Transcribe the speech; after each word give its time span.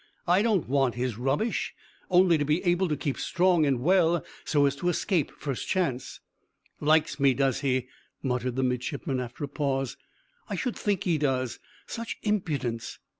I 0.25 0.41
don't 0.41 0.67
want 0.67 0.95
his 0.95 1.19
rubbish 1.19 1.75
only 2.09 2.35
to 2.39 2.43
be 2.43 2.63
able 2.63 2.87
to 2.87 2.97
keep 2.97 3.19
strong 3.19 3.67
and 3.67 3.79
well, 3.81 4.25
so 4.43 4.65
as 4.65 4.75
to 4.77 4.89
escape 4.89 5.29
first 5.37 5.67
chance." 5.67 6.19
"Likes 6.79 7.19
me, 7.19 7.35
does 7.35 7.59
he?" 7.59 7.85
muttered 8.23 8.55
the 8.55 8.63
midshipman, 8.63 9.19
after 9.19 9.43
a 9.43 9.47
pause. 9.47 9.97
"I 10.49 10.55
should 10.55 10.75
think 10.75 11.03
he 11.03 11.19
does. 11.19 11.59
Such 11.85 12.17
impudence! 12.23 12.97